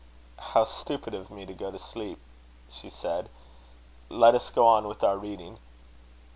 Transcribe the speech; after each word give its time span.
"How 0.39 0.63
stupid 0.63 1.13
of 1.13 1.29
me 1.29 1.45
to 1.45 1.53
go 1.53 1.69
to 1.69 1.77
sleep!" 1.77 2.17
she 2.71 2.89
said. 2.89 3.29
"Let 4.09 4.33
us 4.33 4.49
go 4.49 4.65
on 4.65 4.87
with 4.87 5.03
our 5.03 5.15
reading." 5.19 5.59